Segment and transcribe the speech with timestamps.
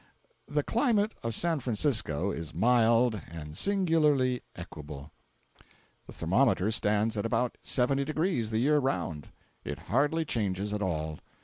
[0.47, 5.11] The climate of San Francisco is mild and singularly equable.
[6.07, 9.27] The thermometer stands at about seventy degrees the year round.
[9.63, 11.19] It hardly changes at all.